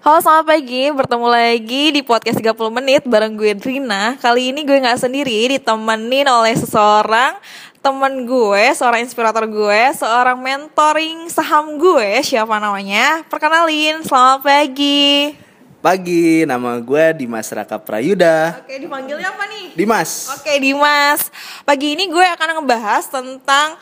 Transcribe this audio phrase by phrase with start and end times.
[0.00, 4.16] Halo selamat pagi, bertemu lagi di podcast 30 menit bareng gue Drina.
[4.16, 7.36] Kali ini gue gak sendiri, ditemenin oleh seseorang
[7.84, 13.28] temen gue, seorang inspirator gue, seorang mentoring saham gue Siapa namanya?
[13.28, 15.36] Perkenalin, selamat pagi.
[15.84, 18.64] Pagi, nama gue Dimas Raka Prayuda.
[18.64, 19.76] Oke, dipanggilnya apa nih?
[19.76, 20.32] Dimas.
[20.32, 21.28] Oke, Dimas.
[21.68, 23.76] Pagi ini gue akan ngebahas tentang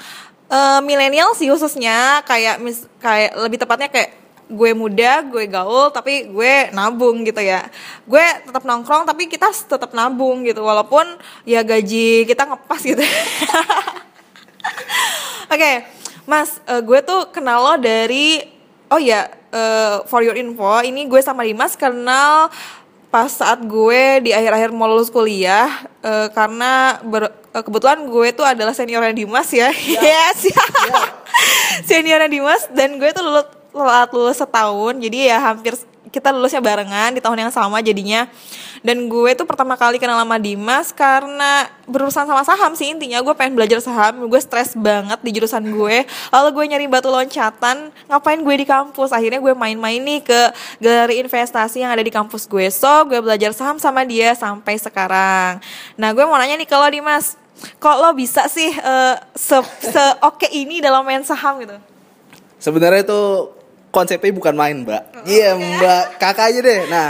[0.51, 6.33] uh, milenial sih khususnya Kayak, mis kayak lebih tepatnya kayak gue muda, gue gaul, tapi
[6.33, 7.69] gue nabung gitu ya.
[8.09, 11.05] Gue tetap nongkrong, tapi kita tetap nabung gitu, walaupun
[11.45, 13.05] ya gaji kita ngepas gitu.
[15.49, 15.75] Oke, okay,
[16.29, 18.45] Mas, uh, gue tuh kenal lo dari,
[18.93, 22.53] oh ya, uh, for your info, ini gue sama Dimas kenal
[23.09, 28.45] pas saat gue di akhir-akhir mau lulus kuliah, uh, karena ber, uh, kebetulan gue tuh
[28.45, 30.01] adalah seniornya Dimas ya, ya.
[30.05, 30.65] yes, ya.
[31.89, 35.77] seniornya Dimas dan gue tuh lulus telat lulus setahun jadi ya hampir
[36.09, 38.27] kita lulusnya barengan di tahun yang sama jadinya.
[38.81, 43.21] Dan gue tuh pertama kali kenal sama Dimas karena berurusan sama saham sih intinya.
[43.21, 46.07] Gue pengen belajar saham gue stres banget di jurusan gue.
[46.33, 49.13] Lalu gue nyari batu loncatan ngapain gue di kampus?
[49.13, 50.41] Akhirnya gue main-main nih ke
[50.81, 52.67] galeri investasi yang ada di kampus gue.
[52.73, 55.61] So gue belajar saham sama dia sampai sekarang.
[55.99, 57.37] Nah gue mau nanya nih kalau Dimas.
[57.59, 61.75] Kok lo bisa sih uh, se, se oke ini dalam main saham gitu?
[62.63, 63.51] Sebenarnya itu
[63.99, 65.03] konsepnya bukan main mbak.
[65.19, 65.67] Oh, iya okay.
[65.83, 66.05] mbak.
[66.23, 66.81] Kakak aja deh.
[66.87, 67.09] Nah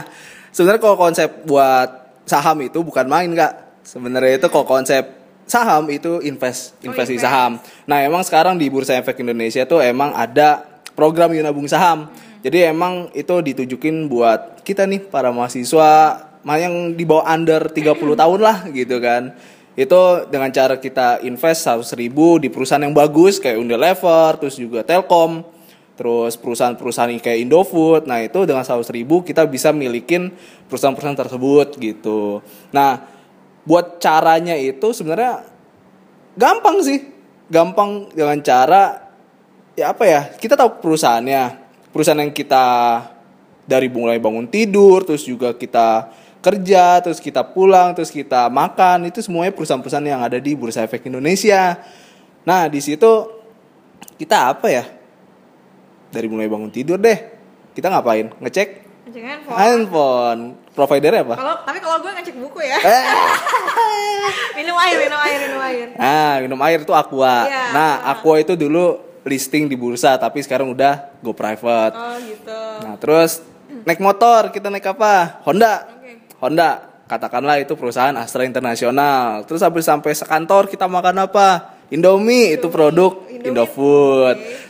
[0.57, 1.89] sebenarnya kalau konsep buat
[2.25, 3.85] saham itu bukan main kak.
[3.85, 5.05] Sebenarnya itu kok konsep
[5.49, 7.53] saham itu invest oh, investasi oh, saham.
[7.85, 10.65] Nah emang sekarang di bursa efek Indonesia tuh emang ada
[10.97, 12.09] program Yunabung saham.
[12.09, 12.45] Hmm.
[12.45, 18.41] jadi emang itu ditujukin buat kita nih para mahasiswa yang di bawah under 30 tahun
[18.41, 19.37] lah gitu kan.
[19.79, 24.83] Itu dengan cara kita invest 100 ribu di perusahaan yang bagus kayak Unilever terus juga
[24.83, 25.58] Telkom
[25.99, 30.31] terus perusahaan-perusahaan kayak Indofood nah itu dengan 100 ribu kita bisa milikin
[30.71, 32.39] perusahaan-perusahaan tersebut gitu.
[32.71, 33.03] Nah
[33.67, 35.43] buat caranya itu sebenarnya
[36.39, 37.03] gampang sih.
[37.51, 39.11] Gampang dengan cara
[39.75, 41.67] ya apa ya kita tahu perusahaannya.
[41.91, 42.65] Perusahaan yang kita
[43.67, 49.19] dari mulai bangun tidur terus juga kita kerja terus kita pulang terus kita makan itu
[49.19, 51.75] semuanya perusahaan-perusahaan yang ada di Bursa Efek Indonesia.
[52.47, 53.11] Nah di situ
[54.15, 54.98] kita apa ya
[56.09, 57.19] dari mulai bangun tidur deh.
[57.77, 58.33] Kita ngapain?
[58.43, 58.69] Ngecek
[59.09, 59.57] ngecek handphone.
[59.57, 60.41] handphone.
[60.77, 61.35] Providernya apa?
[61.37, 62.79] Kalau tapi kalau gue ngecek buku ya.
[64.59, 65.87] Minum air minum air minum air.
[65.97, 67.49] Ah minum air itu aqua.
[67.49, 71.95] Ya, nah aqua itu dulu listing di bursa tapi sekarang udah go private.
[71.95, 72.63] Oh gitu.
[72.85, 73.41] Nah terus
[73.87, 75.43] naik motor kita naik apa?
[75.47, 75.87] Honda.
[76.01, 76.15] Okay.
[76.43, 76.71] Honda.
[77.09, 79.41] Katakanlah itu perusahaan Astra Internasional.
[79.49, 81.81] Terus habis sampai sekantor kita makan apa?
[81.89, 82.61] Indomie, Indomie.
[82.61, 83.49] itu produk Indomie.
[83.49, 84.37] Indofood.
[84.37, 84.68] Okay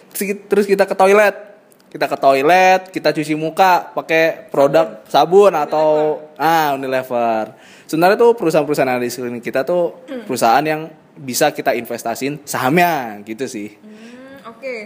[0.48, 1.48] terus kita ke toilet.
[1.88, 5.88] Kita ke toilet kita cuci muka pakai produk sabun, sabun atau
[6.36, 7.56] ah Unilever.
[7.88, 10.28] Sebenarnya tuh perusahaan-perusahaan di sekeliling kita tuh hmm.
[10.28, 13.72] perusahaan yang bisa kita investasin sahamnya gitu sih.
[13.80, 14.60] Hmm, oke.
[14.60, 14.80] Okay.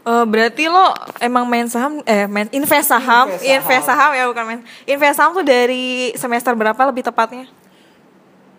[0.00, 3.28] Uh, berarti lo emang main saham eh main invest saham?
[3.36, 4.10] Invest saham, invest saham.
[4.16, 4.60] ya bukan main.
[4.88, 7.52] Invest saham tuh dari semester berapa lebih tepatnya?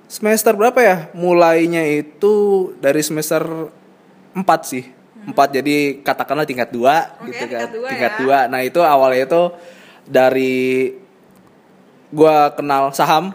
[0.06, 1.10] Semester berapa ya?
[1.18, 3.74] Mulainya itu dari semester
[4.38, 7.50] 4 sih empat jadi katakanlah tingkat dua okay, gitu kan.
[7.50, 8.20] tingkat dua, tingkat ya.
[8.22, 8.38] dua.
[8.50, 9.42] Nah itu awalnya itu
[10.10, 10.94] dari
[12.12, 13.32] gue kenal saham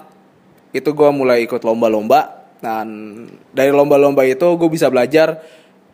[0.74, 2.34] itu gue mulai ikut lomba-lomba.
[2.56, 2.88] Dan
[3.52, 5.38] dari lomba-lomba itu gue bisa belajar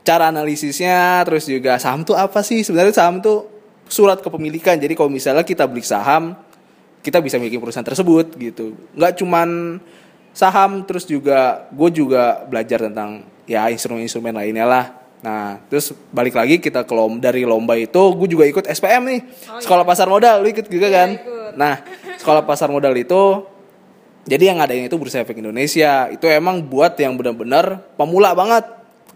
[0.02, 2.64] cara analisisnya terus juga saham tuh apa sih?
[2.64, 3.46] Sebenarnya saham tuh
[3.86, 4.80] surat kepemilikan.
[4.80, 6.32] Jadi kalau misalnya kita beli saham
[7.02, 8.78] kita bisa miliki perusahaan tersebut gitu.
[8.94, 9.78] Nggak cuman
[10.32, 16.58] saham terus juga gue juga belajar tentang ya instrumen-instrumen lainnya lah Nah, terus balik lagi
[16.58, 19.20] kita ke lomba dari lomba itu, gue juga ikut SPM nih,
[19.54, 19.90] oh, sekolah iya.
[19.94, 21.08] pasar modal, lu ikut juga iya, kan?
[21.14, 21.52] Ikut.
[21.54, 21.74] Nah,
[22.18, 23.46] sekolah pasar modal itu,
[24.26, 28.66] jadi yang ada itu Bursa Efek Indonesia, itu emang buat yang benar-benar pemula banget.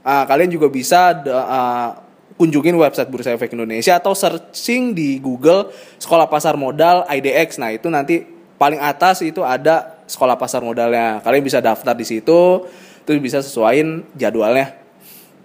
[0.07, 1.99] Nah, kalian juga bisa uh,
[2.39, 7.59] kunjungin website Bursa Efek Indonesia atau searching di Google sekolah pasar modal IDX.
[7.59, 8.23] Nah, itu nanti
[8.63, 11.19] paling atas itu ada sekolah pasar modalnya.
[11.27, 12.63] Kalian bisa daftar di situ,
[13.03, 14.86] terus bisa sesuaiin jadwalnya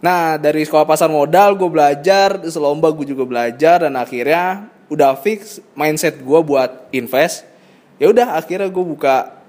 [0.01, 5.61] Nah dari sekolah pasar modal gue belajar, selomba gue juga belajar dan akhirnya udah fix
[5.77, 7.45] mindset gue buat invest.
[8.01, 9.41] Ya udah akhirnya gue buka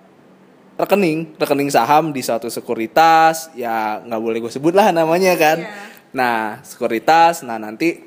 [0.77, 5.65] rekening, rekening saham di satu sekuritas, ya nggak boleh gue sebut lah namanya kan.
[5.65, 5.89] Yeah.
[6.13, 8.05] Nah sekuritas, nah nanti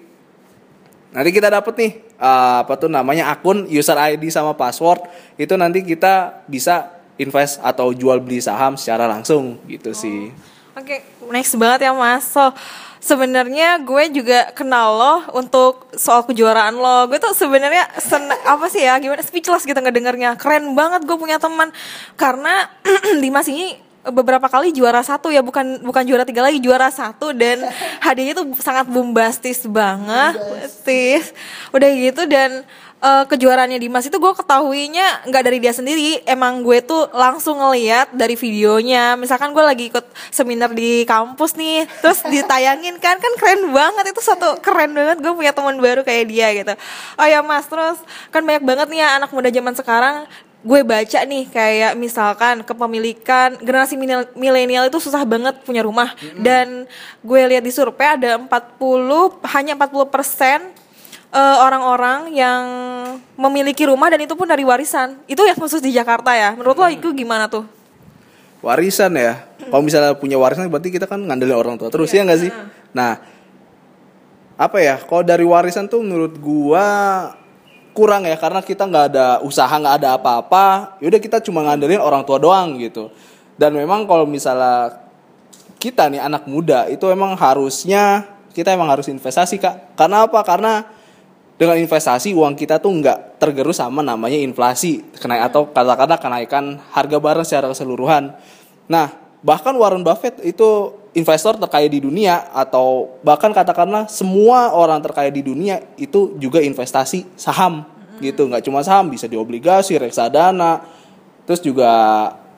[1.09, 1.91] nanti kita dapet nih
[2.21, 5.07] uh, apa tuh namanya akun user ID sama password
[5.39, 9.97] itu nanti kita bisa invest atau jual beli saham secara langsung gitu oh.
[9.97, 10.29] sih.
[10.75, 12.27] Oke, okay, next banget ya Mas.
[12.27, 12.51] So,
[12.99, 17.07] sebenarnya gue juga kenal lo untuk soal kejuaraan lo.
[17.07, 20.35] Gue tuh sebenarnya sen apa sih ya gimana speechless gitu ngedengarnya.
[20.35, 21.71] Keren banget gue punya teman
[22.19, 22.67] karena
[23.23, 27.63] Dimas ini beberapa kali juara satu ya bukan bukan juara tiga lagi juara satu dan
[28.03, 31.33] hadiahnya tuh sangat bombastis banget bombastis
[31.73, 32.67] udah gitu dan
[33.05, 36.25] uh, kejuaraannya Dimas itu gue ketahuinya nggak dari dia sendiri.
[36.25, 39.13] Emang gue tuh langsung ngeliat dari videonya.
[39.13, 44.11] Misalkan gue lagi ikut seminar di kampus nih terus ditayangin kan kan keren banget.
[44.11, 46.73] Itu satu keren banget gue punya teman baru kayak dia gitu.
[47.21, 48.01] Oh ya mas terus
[48.33, 50.25] kan banyak banget nih ya anak muda zaman sekarang.
[50.65, 54.01] Gue baca nih kayak misalkan kepemilikan generasi
[54.33, 56.17] milenial itu susah banget punya rumah.
[56.17, 56.41] Mm-hmm.
[56.41, 56.89] dan
[57.21, 58.49] gue lihat di survei ada 40
[59.45, 60.73] hanya 40 persen
[61.35, 62.63] uh, orang-orang yang
[63.35, 65.19] memiliki rumah dan itu pun dari warisan.
[65.27, 66.55] Itu yang khusus di Jakarta ya.
[66.55, 67.67] Menurut lo itu gimana tuh?
[68.63, 69.43] Warisan ya.
[69.67, 72.23] Kalau misalnya punya warisan berarti kita kan ngandelin orang tua terus yeah.
[72.23, 72.51] ya nggak sih?
[72.95, 73.11] Nah
[74.55, 74.95] apa ya?
[75.03, 76.87] Kalau dari warisan tuh menurut gue
[77.95, 80.97] kurang ya karena kita nggak ada usaha nggak ada apa-apa.
[81.03, 83.11] Yaudah kita cuma ngandelin orang tua doang gitu.
[83.59, 85.03] Dan memang kalau misalnya
[85.77, 89.93] kita nih anak muda itu emang harusnya kita emang harus investasi kak.
[89.99, 90.41] Karena apa?
[90.41, 90.94] Karena
[91.55, 97.17] dengan investasi uang kita tuh nggak tergerus sama namanya inflasi kenaik atau katakanlah kenaikan harga
[97.19, 98.35] barang secara keseluruhan.
[98.91, 105.31] Nah bahkan Warren Buffett itu investor terkaya di dunia atau bahkan katakanlah semua orang terkaya
[105.31, 107.87] di dunia itu juga investasi saham
[108.19, 108.51] gitu.
[108.51, 110.83] Nggak cuma saham bisa di obligasi reksadana
[111.47, 111.91] terus juga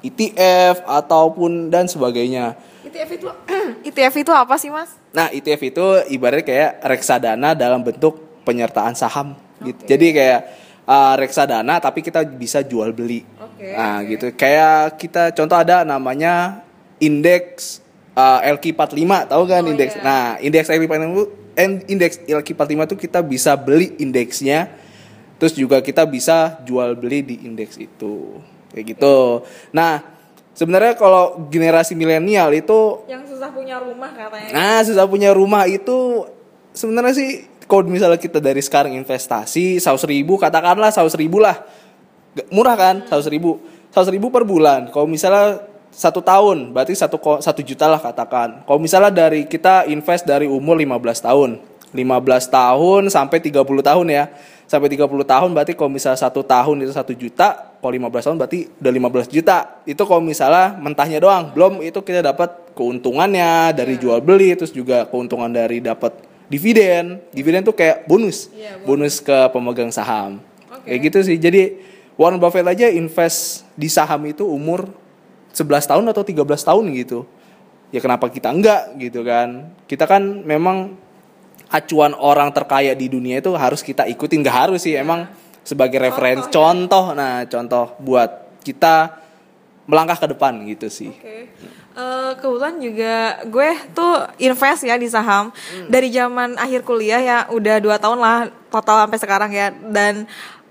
[0.02, 2.58] ETF ataupun dan sebagainya.
[2.82, 3.28] ETF itu
[3.94, 4.90] ETF itu apa sih mas?
[5.14, 5.86] Nah ETF itu
[6.18, 9.76] ibaratnya kayak reksadana dalam bentuk penyertaan saham okay.
[9.76, 10.42] gitu jadi kayak
[10.88, 14.16] uh, reksadana tapi kita bisa jual beli okay, nah okay.
[14.16, 16.64] gitu kayak kita contoh ada namanya
[17.04, 17.84] indeks
[18.18, 19.94] uh, LQ45 tahu kan oh, indeks.
[20.02, 20.04] Yeah.
[20.04, 21.24] Nah, indeks LQ45 itu
[21.90, 24.74] indeks LQ45 itu kita bisa beli indeksnya.
[25.38, 28.42] Terus juga kita bisa jual beli di indeks itu.
[28.74, 29.46] Kayak gitu.
[29.70, 30.02] Nah,
[30.58, 34.50] sebenarnya kalau generasi milenial itu yang susah punya rumah katanya.
[34.50, 36.26] Nah, susah punya rumah itu
[36.74, 41.68] sebenarnya sih kalau misalnya kita dari sekarang investasi 100 ribu katakanlah 100 ribu lah.
[42.48, 42.96] Murah kan.
[43.04, 43.60] 100 ribu.
[43.92, 44.88] 100 ribu per bulan.
[44.88, 48.64] Kalau misalnya satu tahun berarti satu satu juta lah katakan.
[48.64, 51.60] Kalau misalnya dari kita invest dari umur 15 tahun.
[51.92, 52.04] 15
[52.52, 54.32] tahun sampai 30 tahun ya.
[54.68, 58.60] Sampai 30 tahun berarti kalau misalnya satu tahun itu satu juta kalau 15 tahun berarti
[58.80, 58.92] udah
[59.28, 59.58] 15 juta.
[59.84, 61.52] Itu kalau misalnya mentahnya doang.
[61.52, 67.24] Belum itu kita dapat keuntungannya dari jual beli terus juga keuntungan dari dapat dividen.
[67.32, 68.52] Dividen tuh kayak bonus.
[68.52, 69.22] Yeah, bonus.
[69.22, 70.44] bonus ke pemegang saham.
[70.68, 71.00] Okay.
[71.00, 71.38] kayak gitu sih.
[71.40, 71.62] Jadi
[72.18, 74.90] Warren Buffett aja invest di saham itu umur
[75.54, 77.28] 11 tahun atau 13 tahun gitu.
[77.94, 79.72] Ya kenapa kita enggak gitu kan?
[79.88, 80.98] Kita kan memang
[81.68, 84.44] acuan orang terkaya di dunia itu harus kita ikutin.
[84.44, 84.96] Nggak harus sih.
[84.96, 85.28] Emang
[85.68, 86.48] sebagai referensi.
[86.48, 87.16] Contoh, ya.
[87.16, 89.27] nah contoh buat kita
[89.88, 91.10] melangkah ke depan gitu sih.
[91.16, 91.48] Okay.
[91.98, 93.16] Uh, eh, kebetulan juga
[93.48, 95.90] gue tuh invest ya di saham hmm.
[95.90, 100.28] dari zaman akhir kuliah ya udah dua tahun lah total sampai sekarang ya dan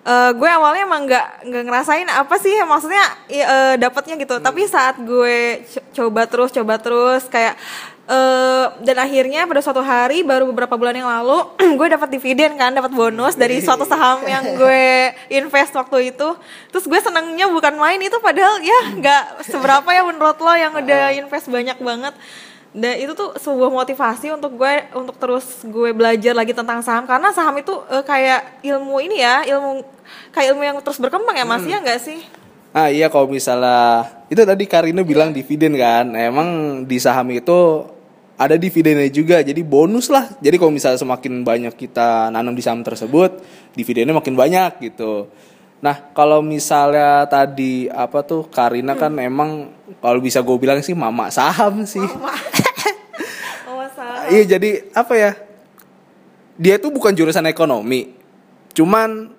[0.07, 4.45] uh, gue awalnya emang nggak nggak ngerasain apa sih maksudnya uh, dapatnya gitu hmm.
[4.45, 5.67] tapi saat gue
[5.97, 7.59] coba terus coba terus kayak
[8.06, 11.47] uh, dan akhirnya pada suatu hari baru beberapa bulan yang lalu
[11.79, 16.29] gue dapat dividen kan dapat bonus dari suatu saham yang gue invest waktu itu.
[16.73, 21.12] Terus gue senangnya bukan main itu padahal ya nggak seberapa ya menurut lo yang udah
[21.14, 22.14] invest banyak banget.
[22.76, 27.09] Dan itu tuh sebuah motivasi untuk gue untuk terus gue belajar lagi tentang saham.
[27.09, 29.83] Karena saham itu uh, kayak ilmu ini ya ilmu
[30.31, 31.73] kayak ilmu yang terus berkembang ya mas hmm.
[31.73, 32.21] ya nggak sih?
[32.76, 36.12] Ah iya kalau misalnya itu tadi Karina bilang dividen kan.
[36.12, 37.96] Emang di saham itu
[38.37, 42.85] ada dividennya juga jadi bonus lah jadi kalau misalnya semakin banyak kita nanam di saham
[42.85, 43.40] tersebut
[43.73, 45.33] dividennya makin banyak gitu
[45.81, 49.00] nah kalau misalnya tadi apa tuh Karina hmm.
[49.00, 49.50] kan emang
[50.00, 52.33] kalau bisa gue bilang sih mama saham sih mama.
[54.33, 55.33] iya jadi apa ya
[56.57, 58.16] dia tuh bukan jurusan ekonomi
[58.73, 59.33] cuman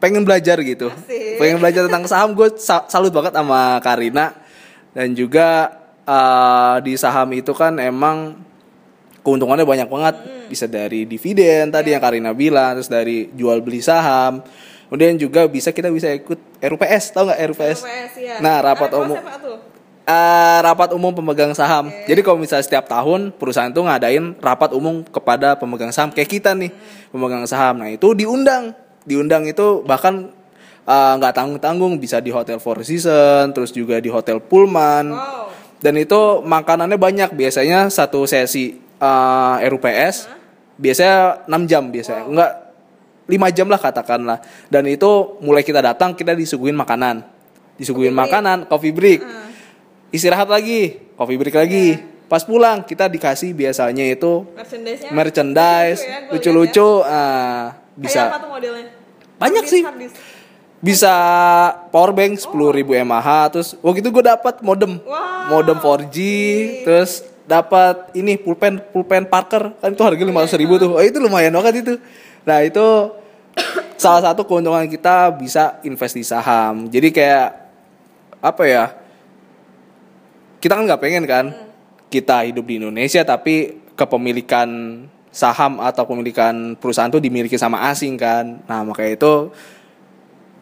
[0.00, 1.40] pengen belajar gitu Asik.
[1.40, 4.36] pengen belajar tentang saham gue salut banget sama Karina
[4.92, 8.38] dan juga uh, di saham itu kan emang
[9.22, 10.46] keuntungannya banyak banget hmm.
[10.50, 11.98] bisa dari dividen tadi yeah.
[11.98, 14.42] yang Karina bilang terus dari jual beli saham
[14.90, 17.78] kemudian juga bisa kita bisa ikut RUPS tau nggak RUPS?
[17.86, 18.36] RUPS ya.
[18.42, 19.18] nah rapat umum
[20.06, 21.90] uh, rapat umum pemegang saham.
[21.90, 22.14] Okay.
[22.14, 26.50] Jadi kalau misalnya setiap tahun perusahaan itu ngadain rapat umum kepada pemegang saham kayak kita
[26.54, 27.12] nih, hmm.
[27.14, 27.82] pemegang saham.
[27.82, 28.74] Nah, itu diundang.
[29.02, 30.30] Diundang itu bahkan
[30.86, 35.10] eh, nggak uh, tanggung-tanggung bisa di hotel Four Seasons, terus juga di hotel Pullman.
[35.10, 35.61] Wow.
[35.82, 37.30] Dan itu makanannya banyak.
[37.34, 40.30] Biasanya satu sesi uh, RUPS
[40.78, 42.24] biasanya 6 jam biasanya.
[42.30, 42.50] Enggak
[43.26, 44.38] 5 jam lah katakanlah.
[44.70, 47.26] Dan itu mulai kita datang kita disuguhin makanan.
[47.76, 49.20] Disuguhin makanan coffee break.
[50.14, 51.86] Istirahat lagi coffee break lagi.
[52.30, 54.48] Pas pulang kita dikasih biasanya itu
[55.12, 57.04] merchandise ya, lucu-lucu.
[57.04, 58.88] ah, Kayak bisa apa tuh modelnya?
[59.36, 59.82] Banyak sih.
[60.82, 61.14] Bisa
[61.94, 64.98] power bank 10.000 mAh terus waktu itu gue dapat modem.
[64.98, 65.54] Wow.
[65.54, 66.18] modem 4G
[66.82, 69.78] terus dapat ini pulpen pulpen Parker.
[69.78, 70.98] Kan itu harga lima ribu tuh.
[70.98, 71.94] Oh, itu lumayan banget itu.
[72.42, 72.82] Nah itu
[74.02, 76.90] salah satu keuntungan kita bisa invest di saham.
[76.90, 77.48] Jadi kayak
[78.42, 78.84] apa ya
[80.58, 81.54] kita kan nggak pengen kan
[82.10, 84.66] kita hidup di Indonesia tapi kepemilikan
[85.30, 88.58] saham atau pemilikan perusahaan itu dimiliki sama asing kan.
[88.66, 89.32] Nah makanya itu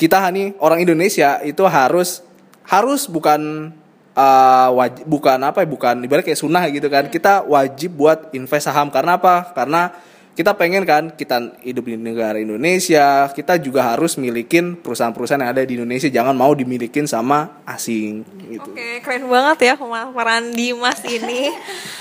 [0.01, 2.25] kita nih orang Indonesia itu harus
[2.65, 3.69] harus bukan
[4.17, 7.13] uh, wajib bukan apa ya bukan ibarat kayak sunnah gitu kan.
[7.13, 8.89] Kita wajib buat invest saham.
[8.89, 9.53] Karena apa?
[9.53, 9.93] Karena
[10.31, 15.63] kita pengen kan kita hidup di negara Indonesia kita juga harus milikin perusahaan-perusahaan yang ada
[15.63, 21.51] di Indonesia jangan mau dimilikin sama asing gitu Oke, keren banget ya pemaparan Dimas ini.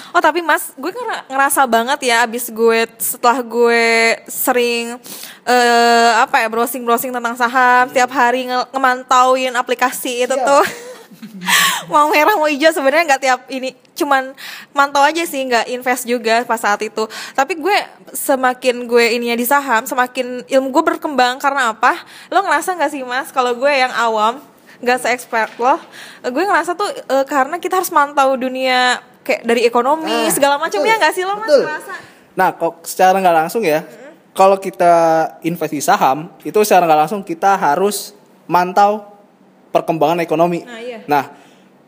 [0.09, 3.86] Oh tapi Mas, gue ngera- ngerasa banget ya abis gue setelah gue
[4.25, 4.98] sering
[5.45, 10.41] eh apa ya browsing browsing tentang saham tiap hari nge- ngemantauin aplikasi itu Iya.
[10.43, 10.65] tuh.
[11.92, 13.74] mau merah mau hijau sebenarnya nggak tiap ini.
[13.98, 14.32] Cuman
[14.72, 17.06] mantau aja sih nggak invest juga pas saat itu.
[17.36, 17.78] Tapi gue
[18.13, 21.42] semakin gue ininya di saham semakin ilmu gue berkembang.
[21.42, 21.98] Karena apa?
[22.30, 24.39] Lo ngerasa nggak sih mas kalau gue yang awam
[24.80, 25.75] nggak se-expert lo
[26.24, 30.80] gue ngerasa tuh eh, karena kita harus mantau dunia kayak dari ekonomi Ah, segala macam
[30.80, 31.68] ya nggak sih lo mas betul.
[31.68, 31.94] ngerasa?
[32.39, 33.84] Nah, kok secara nggak langsung ya,
[34.32, 34.94] kalau kita
[35.44, 38.16] invest di saham, itu secara nggak langsung kita harus
[38.48, 39.04] mantau
[39.69, 40.65] perkembangan ekonomi.
[40.65, 40.99] Nah, iya.
[41.05, 41.23] Nah,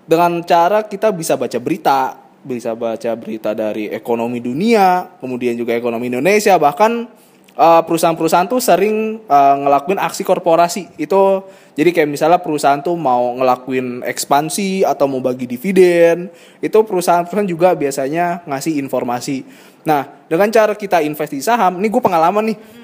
[0.05, 6.09] dengan cara kita bisa baca berita, bisa baca berita dari ekonomi dunia, kemudian juga ekonomi
[6.09, 7.05] Indonesia, bahkan
[7.53, 10.83] eh, perusahaan-perusahaan tuh sering eh, ngelakuin aksi korporasi.
[10.97, 11.45] Itu
[11.77, 16.27] jadi kayak misalnya perusahaan tuh mau ngelakuin ekspansi atau mau bagi dividen,
[16.59, 19.45] itu perusahaan-perusahaan juga biasanya ngasih informasi.
[19.81, 22.80] Nah, dengan cara kita invest di saham, ini gue pengalaman nih.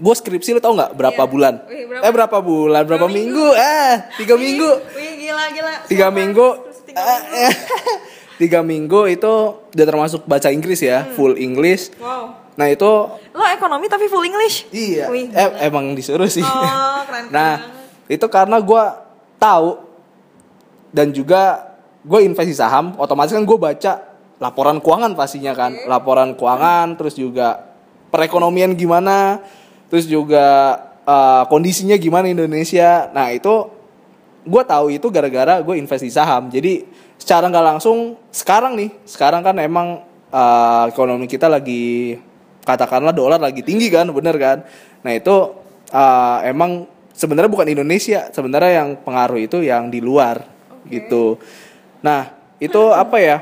[0.00, 1.28] Gue skripsi lo tau nggak berapa Iya.
[1.28, 1.54] bulan?
[1.62, 2.02] Wih, berapa?
[2.02, 2.82] Eh berapa bulan?
[2.82, 3.46] Berapa, Berapa minggu?
[3.52, 6.16] Eh tiga minggu wih gila gila tiga Siapa?
[6.16, 6.46] minggu
[6.82, 7.36] tiga eh, minggu.
[7.38, 7.54] eh,
[8.40, 9.32] tiga minggu itu
[9.68, 11.12] udah termasuk baca Inggris ya Hmm.
[11.12, 12.88] full English wow nah itu
[13.30, 16.56] lo ekonomi tapi full English iya Wih, eh, emang disuruh sih Oh,
[17.06, 17.60] keren nah
[18.06, 18.84] itu karena gue
[19.36, 19.84] tahu
[20.90, 23.92] dan juga gue investasi saham otomatis kan gue baca
[24.36, 27.76] laporan keuangan pastinya kan laporan keuangan terus juga
[28.08, 29.40] perekonomian gimana
[29.90, 33.10] terus juga eh, kondisinya gimana Indonesia?
[33.10, 33.68] Nah itu
[34.46, 36.48] gue tahu itu gara-gara gue invest di saham.
[36.48, 36.86] Jadi
[37.20, 42.16] secara nggak langsung sekarang nih sekarang kan emang eh, ekonomi kita lagi
[42.64, 44.58] katakanlah dolar lagi tinggi kan bener kan?
[45.02, 45.36] Nah itu
[45.90, 50.46] eh, emang sebenarnya bukan Indonesia sebenarnya yang pengaruh itu yang di luar
[50.88, 51.36] gitu.
[52.00, 52.32] Nah
[52.62, 53.38] itu apa ya?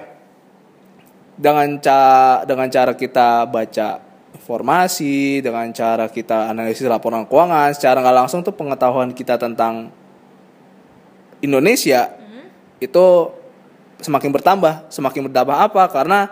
[1.39, 4.08] Dengan ca dengan cara kita baca
[4.39, 9.91] informasi dengan cara kita analisis laporan keuangan secara nggak langsung tuh pengetahuan kita tentang
[11.43, 12.15] Indonesia
[12.79, 13.07] itu
[13.99, 15.83] semakin bertambah semakin bertambah apa?
[15.91, 16.31] Karena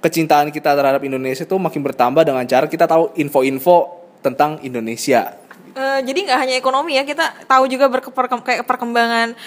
[0.00, 5.36] kecintaan kita terhadap Indonesia itu makin bertambah dengan cara kita tahu info-info tentang Indonesia.
[5.70, 9.38] Eh, jadi nggak hanya ekonomi ya kita tahu juga berkeperkem- kayak perkembangan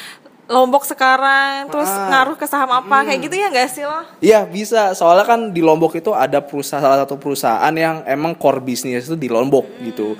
[0.43, 2.11] Lombok sekarang terus Ah.
[2.11, 4.03] ngaruh ke saham apa kayak gitu ya nggak sih lo?
[4.19, 8.59] Iya bisa, soalnya kan di Lombok itu ada perusahaan salah satu perusahaan yang emang core
[8.59, 10.19] bisnis itu di Lombok gitu.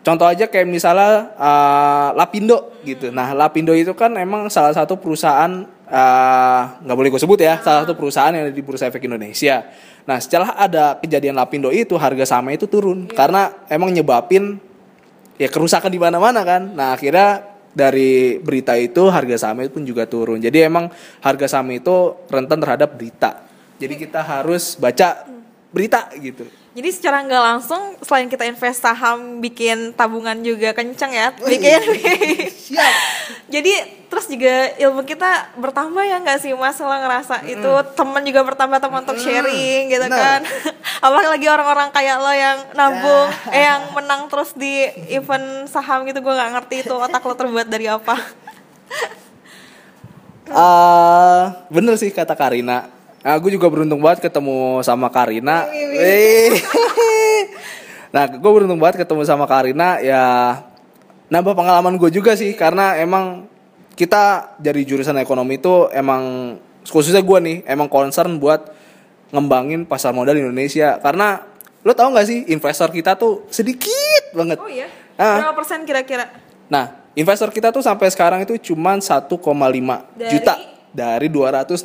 [0.00, 3.12] Contoh aja kayak misalnya uh, Lapindo gitu.
[3.12, 7.84] Nah Lapindo itu kan emang salah satu perusahaan uh, nggak boleh gue sebut ya, salah
[7.84, 9.68] satu perusahaan yang ada di Bursa Efek Indonesia.
[10.08, 14.56] Nah setelah ada kejadian Lapindo itu harga saham itu turun karena emang nyebabin
[15.36, 16.72] ya kerusakan di mana-mana kan.
[16.72, 20.40] Nah akhirnya dari berita itu harga saham itu pun juga turun.
[20.40, 23.46] Jadi emang harga saham itu rentan terhadap berita.
[23.78, 25.37] Jadi kita harus baca
[25.68, 26.48] berita gitu.
[26.72, 31.80] Jadi secara nggak langsung selain kita invest saham bikin tabungan juga kenceng ya, bikin.
[32.70, 32.94] Siap.
[33.50, 33.72] Jadi
[34.08, 38.78] terus juga ilmu kita bertambah ya nggak sih mas lo ngerasa itu teman juga bertambah
[38.80, 40.40] teman untuk sharing gitu Benar.
[40.40, 40.40] kan.
[41.10, 46.32] Apalagi orang-orang kayak lo yang nabung, eh yang menang terus di event saham gitu gue
[46.32, 48.16] nggak ngerti itu otak lo terbuat dari apa.
[50.48, 52.97] Eh, bener sih kata Karina.
[53.26, 55.66] Aku juga beruntung banget ketemu sama Karina.
[55.70, 56.54] Wih.
[58.14, 60.22] nah, gue beruntung banget ketemu sama Karina ya
[61.28, 63.44] nambah pengalaman gue juga sih karena emang
[63.92, 66.56] kita dari jurusan ekonomi itu emang
[66.88, 68.72] khususnya gue nih emang concern buat
[69.28, 71.44] ngembangin pasar modal Indonesia karena
[71.84, 74.88] lo tau nggak sih investor kita tuh sedikit banget Oh iya.
[75.20, 75.36] Ah.
[75.42, 76.32] Berapa persen kira-kira?
[76.68, 80.32] nah investor kita tuh sampai sekarang itu cuman 1,5 Dari?
[80.32, 80.54] juta
[80.88, 81.84] dari 260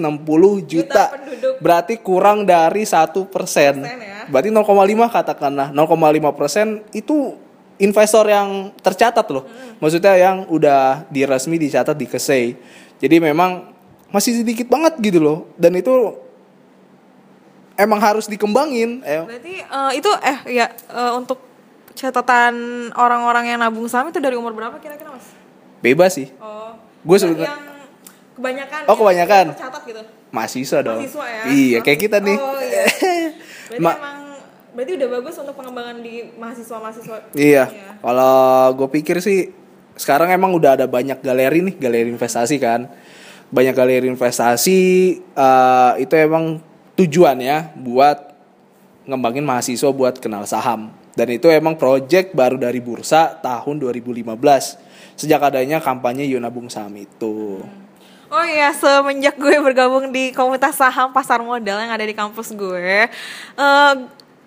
[0.63, 1.59] juta, penduduk.
[1.59, 4.25] berarti kurang dari satu persen ya.
[4.31, 4.63] berarti 0,5
[5.11, 7.35] katakanlah 0,5 persen itu
[7.77, 9.75] investor yang tercatat loh Hmm.
[9.81, 12.47] maksudnya yang udah diresmi dicatat di KSEI
[12.97, 13.73] jadi memang
[14.07, 15.91] masih sedikit banget gitu loh dan itu
[17.75, 21.41] emang harus dikembangin eh, Berarti eh, itu eh ya eh, untuk
[21.93, 22.53] catatan
[22.97, 25.27] orang-orang yang nabung saham itu dari umur berapa kira-kira mas?
[25.81, 26.73] bebas sih Oh.
[27.03, 27.72] Gue yang
[28.33, 28.81] kebanyakan.
[28.85, 29.45] Oh, kebanyakan.
[29.47, 30.01] yang tercatat gitu.
[30.29, 31.41] mahasiswa dong Mahasiswa ya.
[31.47, 32.83] iya kayak kita nih Oh iya.
[33.69, 34.17] Berarti Ma- emang
[34.73, 37.17] berarti udah bagus untuk pengembangan di mahasiswa-mahasiswa.
[37.31, 37.89] Iya, Iya.
[38.01, 38.41] kalau
[38.73, 39.53] gue pikir sih
[39.93, 42.89] sekarang emang udah ada banyak galeri nih, galeri investasi kan.
[43.47, 44.79] Banyak galeri investasi
[45.29, 46.57] eh, itu emang
[46.95, 48.33] tujuannya buat
[49.05, 50.89] ngembangin mahasiswa buat kenal saham.
[51.13, 54.33] Dan itu emang project baru dari bursa tahun 2015.
[55.13, 57.61] Sejak adanya kampanye Yuk Nabung Saham itu.
[58.33, 63.05] Oh iya, semenjak gue bergabung di komunitas saham pasar modal yang ada di kampus gue,
[63.05, 63.93] eh,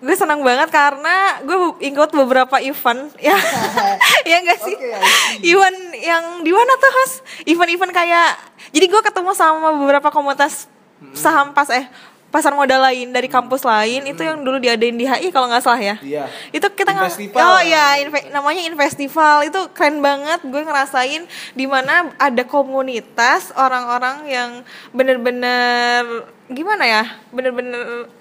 [0.03, 3.39] gue senang banget karena gue ikut beberapa event ya,
[4.29, 4.75] ya enggak sih?
[4.75, 7.11] Oke, I event yang di mana tuh Mas?
[7.47, 8.35] Event-event kayak,
[8.75, 10.67] jadi gue ketemu sama beberapa komunitas
[11.15, 11.87] saham pas eh
[12.27, 15.79] pasar modal lain dari kampus lain itu yang dulu diadain di HI kalau nggak salah
[15.79, 15.95] ya.
[15.99, 16.27] Iya.
[16.51, 17.11] Itu kita nggak.
[17.33, 20.43] Oh ya, inve- namanya Infestival itu keren banget.
[20.43, 24.49] Gue ngerasain di mana ada komunitas orang-orang yang
[24.91, 28.11] bener-bener gimana ya, bener-bener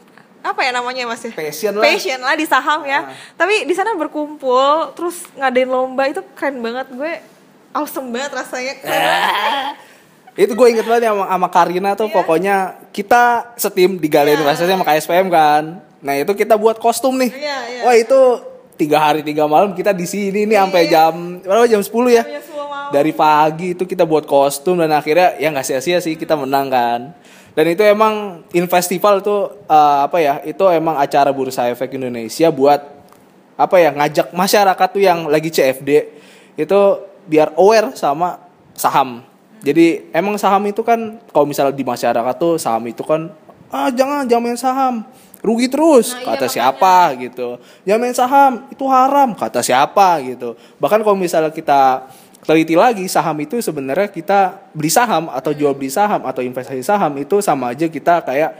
[0.40, 1.34] apa ya namanya mas ya?
[1.34, 1.82] Passion lah.
[1.82, 3.02] Passion lah di saham ya.
[3.02, 3.10] Ah.
[3.34, 6.86] Tapi di sana berkumpul, terus ngadain lomba itu keren banget.
[6.88, 7.18] Gue
[7.75, 8.75] awesome banget rasanya.
[8.78, 9.66] Keren Eh.
[10.36, 12.14] itu gue inget banget sama, sama Karina tuh Iya.
[12.14, 12.56] pokoknya
[12.92, 13.22] kita
[13.56, 14.44] setim di galeri Iya.
[14.44, 15.64] investasi sama KSPM kan
[15.98, 17.82] nah itu kita buat kostum nih Iya, iya.
[17.82, 18.20] wah itu
[18.76, 22.42] tiga hari tiga malam kita di sini nih sampai jam berapa jam 10 ya Jam
[22.44, 22.90] 10 malam.
[22.92, 27.00] dari pagi itu kita buat kostum dan akhirnya ya nggak sia-sia sih kita menang kan
[27.56, 32.84] dan itu emang Infestival itu eh, apa ya itu emang acara bursa efek Indonesia buat
[33.56, 35.90] apa ya ngajak masyarakat tuh yang lagi CFD
[36.60, 36.80] itu
[37.25, 38.36] biar aware sama
[38.76, 39.25] saham
[39.66, 43.34] jadi emang saham itu kan kalau misalnya di masyarakat tuh saham itu kan
[43.74, 45.02] ah jangan jangan main saham
[45.42, 46.54] rugi terus Nah, iya, kata makanya.
[46.54, 47.48] siapa gitu
[47.82, 52.06] jangan main saham itu haram kata siapa gitu bahkan kalau misalnya kita
[52.46, 57.10] teliti lagi saham itu sebenarnya kita beli saham atau jual beli saham atau investasi saham
[57.18, 58.54] itu sama aja kita kayak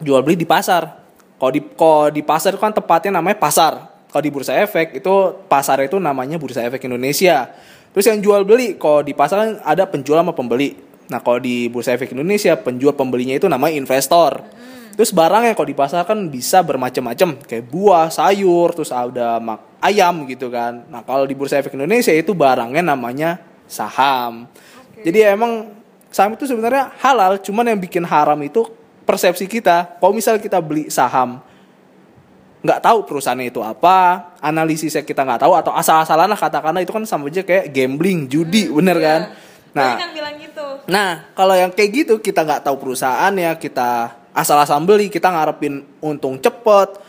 [0.00, 0.96] jual beli di pasar.
[1.36, 4.00] Kalau di kalau di pasar itu kan tepatnya namanya pasar.
[4.10, 5.14] Kalau di bursa efek itu
[5.46, 7.52] pasar itu namanya bursa efek Indonesia.
[7.90, 10.78] Terus yang jual beli kalau di pasar kan ada penjual sama pembeli.
[11.10, 14.46] Nah kalau di bursa efek Indonesia penjual pembelinya itu namanya investor.
[14.94, 19.82] Terus barang yang kalau di pasar kan bisa bermacam-macam kayak buah, sayur, terus ada mak-
[19.82, 20.86] ayam gitu kan.
[20.86, 24.46] Nah kalau di bursa efek Indonesia itu barangnya namanya saham.
[25.00, 25.72] Jadi emang
[26.12, 28.68] saham itu sebenarnya halal, cuman yang bikin haram itu
[29.02, 29.98] persepsi kita.
[29.98, 31.40] Kalau misal kita beli saham,
[32.60, 37.04] nggak tahu perusahaannya itu apa, analisisnya kita nggak tahu atau asal-asalan lah katakanlah itu kan
[37.08, 39.06] sama aja kayak gambling, judi, bener Iya.
[39.08, 39.20] kan?
[39.70, 40.66] Nah, bilang gitu.
[40.90, 46.36] Nah, kalau yang kayak gitu kita nggak tahu perusahaannya, kita asal-asalan beli, kita ngarepin untung
[46.36, 47.00] cepet,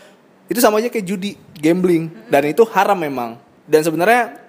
[0.48, 3.36] itu sama aja kayak judi, gambling, dan itu haram memang.
[3.68, 4.40] Dan sebenarnya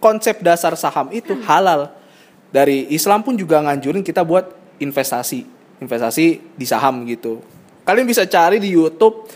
[0.00, 1.92] konsep dasar saham itu halal.
[2.48, 4.48] Dari Islam pun juga nganjurin kita buat
[4.80, 5.44] investasi,
[5.84, 7.44] investasi di saham gitu.
[7.84, 9.28] Kalian bisa cari di YouTube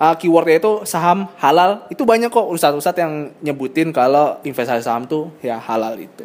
[0.00, 5.32] uh, keywordnya itu saham halal, itu banyak kok ustadz-ustadz yang nyebutin kalau investasi saham tuh
[5.40, 6.24] ya halal itu.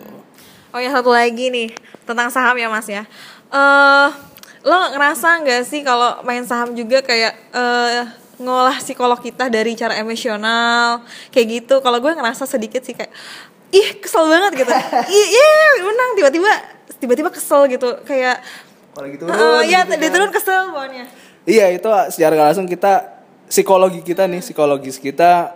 [0.72, 1.76] Oh ya satu lagi nih
[2.08, 3.04] tentang saham ya mas ya.
[3.52, 4.10] Eh
[4.62, 8.06] lo ngerasa nggak sih kalau main saham juga kayak eh
[8.42, 11.84] ngolah psikolog kita dari cara emosional kayak gitu.
[11.84, 13.12] Kalau gue ngerasa sedikit sih kayak
[13.76, 14.72] ih kesel banget gitu.
[15.20, 15.52] Ih iya
[15.84, 16.52] menang tiba-tiba
[17.00, 18.40] tiba-tiba kesel gitu kayak
[18.92, 20.16] Kalau gitu eh ya gitu dia kan.
[20.16, 21.06] turun kesel bawahnya.
[21.48, 23.21] Iya itu secara langsung kita
[23.52, 25.52] psikologi kita nih psikologis kita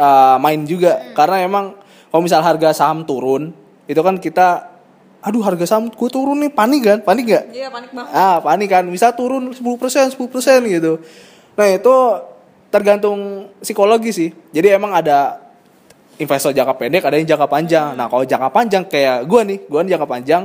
[0.00, 1.76] uh, main juga karena emang
[2.08, 3.52] kalau misal harga saham turun
[3.84, 4.72] itu kan kita
[5.20, 7.44] aduh harga saham gue turun nih panik kan panik gak?
[7.52, 8.12] Iya panik banget.
[8.12, 11.00] Ah panik kan misal turun 10% 10% gitu.
[11.56, 11.94] Nah itu
[12.72, 14.28] tergantung psikologi sih.
[14.52, 15.40] Jadi emang ada
[16.20, 17.92] investor jangka pendek ada yang jangka panjang.
[17.92, 20.42] Nah kalau jangka panjang kayak gue nih gue jangka panjang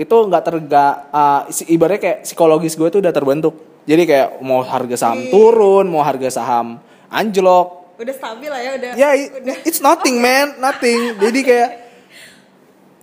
[0.00, 3.71] itu nggak terga uh, ibaratnya kayak psikologis gue tuh udah terbentuk.
[3.82, 6.78] Jadi kayak mau harga saham turun, mau harga saham
[7.10, 8.92] anjlok, Udah stabil lah ya udah.
[8.98, 9.56] ya udah.
[9.62, 11.14] it's nothing man, nothing.
[11.22, 11.70] Jadi kayak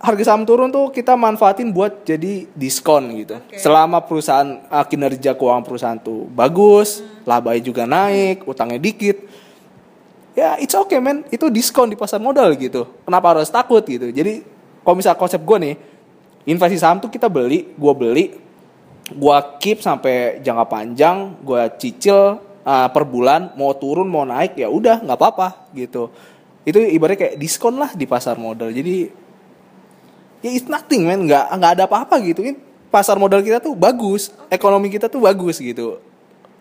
[0.00, 3.40] harga saham turun tuh kita manfaatin buat jadi diskon gitu.
[3.40, 3.56] Oke.
[3.60, 9.24] Selama perusahaan uh, kinerja keuangan perusahaan tuh bagus, labanya juga naik, utangnya dikit.
[10.36, 12.84] Ya it's okay man, itu diskon di pasar modal gitu.
[13.04, 14.12] Kenapa harus takut gitu?
[14.12, 14.44] Jadi
[14.84, 15.74] kalau misal konsep gue nih,
[16.44, 18.24] investasi saham tuh kita beli, gue beli,
[19.10, 24.70] gue keep sampai jangka panjang, gue cicil uh, per bulan, mau turun mau naik ya
[24.70, 26.10] udah nggak apa-apa gitu.
[26.62, 28.70] Itu ibaratnya kayak diskon lah di pasar modal.
[28.70, 29.10] Jadi
[30.40, 32.56] ya it's nothing man nggak nggak ada apa-apa gitu kan
[32.88, 36.00] pasar modal kita tuh bagus ekonomi kita tuh bagus gitu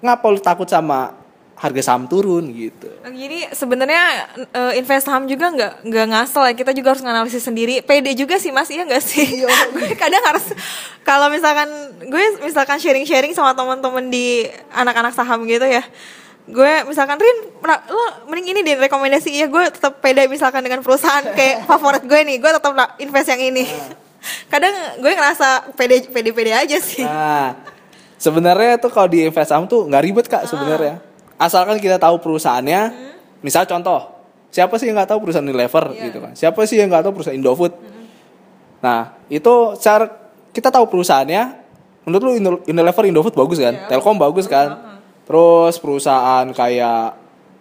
[0.03, 1.15] ngapa lu takut sama
[1.59, 6.71] harga saham turun gitu Jadi sebenarnya eh, invest saham juga nggak nggak ngasal ya kita
[6.71, 7.83] juga harus nganalisis sendiri.
[7.83, 9.43] Pede juga sih mas iya nggak sih?
[9.75, 10.55] gue kadang harus
[11.03, 11.67] kalau misalkan
[12.07, 15.83] gue misalkan sharing-sharing sama teman-teman di anak-anak saham gitu ya.
[16.47, 17.51] Gue misalkan Rin,
[17.91, 22.19] lo mending ini deh rekomendasi ya gue tetap pede misalkan dengan perusahaan kayak favorit gue
[22.23, 22.71] nih, gue tetap
[23.03, 23.67] invest yang ini.
[24.51, 27.07] kadang gue ngerasa pede pede pede aja sih.
[27.07, 27.55] nah
[28.19, 31.08] sebenarnya tuh kalau di invest saham tuh nggak ribet kak sebenarnya
[31.39, 32.82] asalkan kita tahu perusahaannya
[33.39, 34.12] misal contoh
[34.49, 36.04] siapa sih yang nggak tahu perusahaan Unilever Iya.
[36.06, 36.32] gitu kan?
[36.34, 37.73] Siapa sih yang nggak tahu perusahaan Indofood?
[38.80, 40.06] Nah itu cara
[40.49, 41.43] kita tahu perusahaannya
[42.04, 43.75] menurut lu Indo- Unilever Indofood bagus kan?
[43.88, 44.99] Telkom bagus kan?
[45.23, 47.13] Terus perusahaan kayak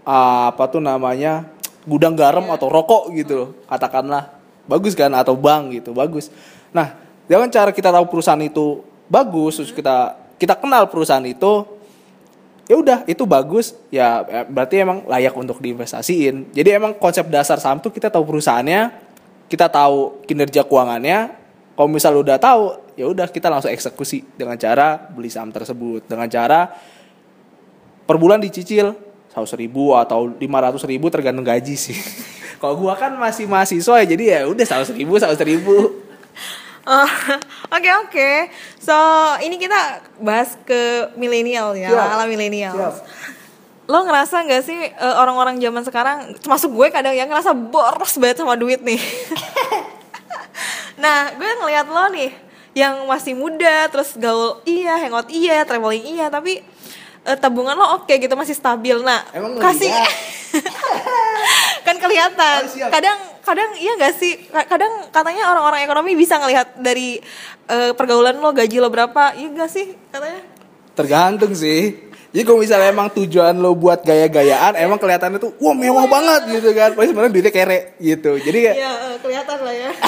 [0.03, 1.45] ah, apa tuh namanya
[1.85, 4.33] gudang garam atau rokok gitu loh katakanlah.
[4.65, 5.13] Bagus kan?
[5.13, 6.33] Atau bank gitu bagus.
[6.73, 6.97] Nah
[7.29, 11.65] dengan cara kita tahu perusahaan itu bagus terus kita kita kenal perusahaan itu
[12.69, 13.75] ya udah itu bagus.
[13.89, 16.53] Ya eh, berarti emang layak untuk diinvestasiin.
[16.53, 18.93] Jadi emang konsep dasar saham tuh kita tahu perusahaannya
[19.49, 21.35] kita tahu kinerja keuangannya.
[21.75, 26.05] Kalau misal udah tahu ya udah kita langsung eksekusi dengan cara beli saham tersebut.
[26.05, 26.69] Dengan cara
[28.05, 28.93] per bulan dicicil
[29.33, 31.97] seratus ribu atau lima ratus ribu tergantung gaji sih.
[32.61, 36.08] Kalau gua kan masih mahasiswa ya jadi ya udah seratus ribu seratus ribu
[37.77, 38.31] Oke oke.
[38.81, 38.97] So
[39.45, 42.15] ini kita bahas ke milenial ya, Siap.
[42.17, 42.75] ala milenial.
[43.89, 48.41] Lo ngerasa nggak sih eh, orang-orang zaman sekarang, termasuk gue kadang yang ngerasa boros banget
[48.41, 49.01] sama duit nih.
[51.03, 52.33] nah, gue ngeliat lo nih,
[52.73, 56.65] yang masih muda, terus gaul iya, hangout iya, traveling iya, tapi
[57.25, 58.97] eh, tabungan lo oke gitu masih stabil.
[59.05, 59.93] Nah, Emang kasih
[61.87, 62.61] kan kelihatan.
[62.65, 62.89] Oh, siap.
[62.93, 64.37] kadang kadang iya gak sih?
[64.45, 67.17] Ka- Kadang katanya orang-orang ekonomi bisa ngelihat dari
[67.67, 70.45] eh, pergaulan lo, gaji lo berapa, iya gak sih katanya?
[70.91, 71.95] tergantung sih
[72.29, 76.71] jadi kalau misalnya emang tujuan lo buat gaya-gayaan emang kelihatannya tuh wah mewah banget gitu
[76.73, 79.91] kan padahal sebenarnya duitnya kere gitu jadi kayak Iya, eh, kelihatan lah ya.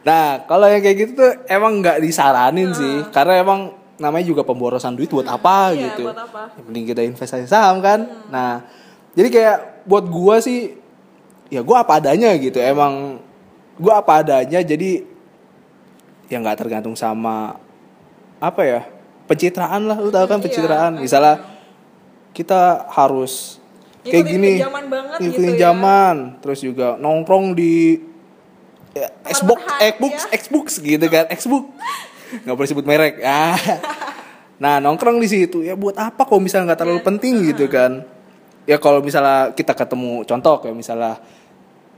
[0.00, 4.94] Nah, kalau yang kayak gitu tuh emang nggak disaranin sih, karena emang namanya juga pemborosan
[4.94, 6.08] duit buat apa Iya, gitu.
[6.08, 6.42] buat apa?
[6.56, 8.08] Penting kita investasi saham kan.
[8.28, 8.64] Nah,
[9.12, 10.77] jadi kayak buat gua sih,
[11.48, 12.56] ya gua apa adanya gitu.
[12.58, 13.20] Emang
[13.76, 15.04] gua apa adanya, jadi
[16.28, 17.56] ya nggak tergantung sama
[18.38, 18.80] apa ya
[19.24, 20.92] pencitraan lah, lu tahu kan Iya, pencitraan.
[20.96, 21.02] iya.
[21.04, 21.34] Misalnya
[22.32, 23.58] kita harus
[24.04, 25.60] kayak gini, zaman banget ngikutin gitu ya.
[25.68, 28.00] zaman, terus juga nongkrong di
[28.94, 30.28] ya, Xbox, Xbox, ya.
[30.32, 31.64] Xbox gitu kan, Xbox.
[32.44, 33.14] Nggak boleh sebut merek.
[33.24, 33.56] Ah.
[34.58, 36.82] Nah, nongkrong di situ ya buat apa kalau misalnya nggak Iya.
[36.82, 38.02] terlalu penting gitu kan.
[38.68, 41.16] Ya kalau misalnya kita ketemu contoh kayak misalnya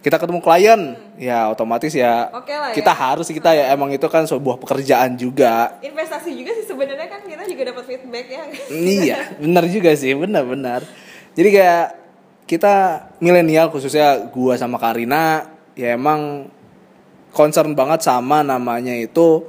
[0.01, 0.81] kita ketemu klien,
[1.21, 2.77] ya otomatis ya Oke lah ya.
[2.79, 5.77] kita harus kita ya emang itu kan sebuah pekerjaan juga.
[5.85, 8.45] Investasi juga sih sebenarnya kan kita juga dapat feedback ya.
[8.73, 10.87] iya, benar juga sih, benar-benar.
[11.37, 11.87] Jadi kayak
[12.49, 12.75] kita
[13.21, 16.49] milenial khususnya gua sama Karina ya emang
[17.31, 19.45] concern banget sama namanya itu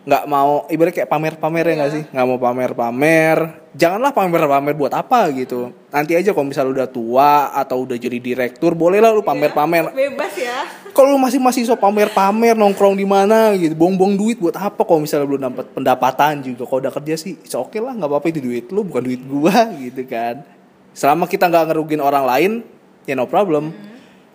[0.00, 2.04] nggak mau ibarat kayak pamer-pamer ya nggak sih?
[2.08, 3.36] Nggak mau pamer-pamer.
[3.76, 5.76] Janganlah pamer-pamer buat apa gitu.
[5.92, 9.92] Nanti aja kalau misal udah tua atau udah jadi direktur bolehlah lu pamer-pamer.
[9.92, 10.64] Bebas ya.
[10.90, 13.76] kalau lu masih masih so pamer-pamer nongkrong di mana gitu.
[13.76, 16.64] Buang-buang duit buat apa kalau misalnya belum dapat pendapatan juga.
[16.64, 20.08] Kalau udah kerja sih oke lah nggak apa-apa itu duit lu bukan duit gua gitu
[20.08, 20.40] kan.
[20.96, 22.52] Selama kita nggak ngerugin orang lain
[23.04, 23.70] ya no problem.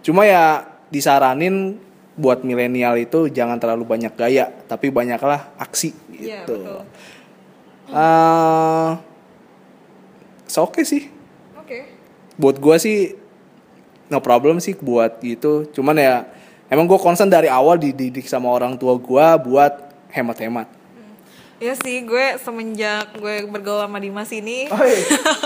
[0.05, 0.61] Cuma ya
[0.93, 1.81] disaranin
[2.15, 6.63] buat milenial itu jangan terlalu banyak gaya tapi banyaklah aksi Iya, gitu.
[6.63, 6.81] betul.
[7.91, 8.89] Eh,
[10.47, 11.11] so oke sih.
[11.59, 11.91] Oke.
[12.35, 13.15] buat gua sih
[14.07, 15.67] no problem sih buat gitu.
[15.71, 16.27] Cuman ya
[16.67, 19.71] emang gue concern dari awal dididik sama orang tua gua buat
[20.11, 20.67] hemat-hemat.
[21.55, 24.67] Ya sih, gue semenjak gue bergaul sama Dimas ini,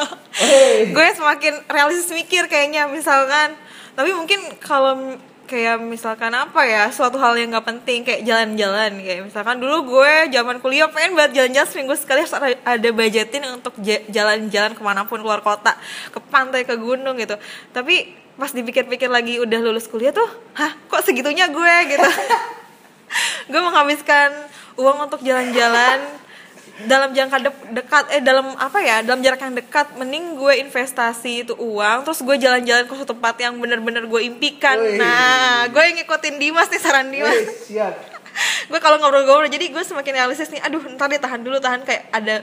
[0.98, 3.54] gue semakin realistis mikir kayaknya misalkan.
[3.94, 9.26] Tapi mungkin kalau kayak misalkan apa ya, suatu hal yang nggak penting kayak jalan-jalan kayak
[9.26, 13.74] misalkan dulu gue zaman kuliah pengen buat jalan-jalan seminggu sekali harus ada- ada budgetin untuk
[13.82, 15.74] ja- jalan-jalan ke mana pun keluar kota,
[16.14, 17.34] ke pantai, ke gunung gitu.
[17.74, 22.10] Tapi pas dipikir-pikir lagi udah lulus kuliah tuh, hah kok segitunya gue gitu
[23.52, 24.32] gue menghabiskan
[24.80, 26.00] uang untuk jalan-jalan
[26.88, 31.44] dalam jangka de dekat eh dalam apa ya dalam jarak yang dekat mending gue investasi
[31.44, 34.96] itu uang terus gue jalan-jalan ke suatu tempat yang bener-bener gue impikan Wih.
[34.96, 38.19] nah gue ngikutin Dimas nih saran Dimas Wih, siap.
[38.70, 41.82] Gue kalau ngobrol-ngobrol jadi gue semakin realistis nih aduh ntar deh tahan dulu tahan.
[41.82, 42.36] Kayak ada